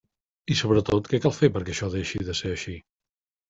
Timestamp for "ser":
2.43-2.57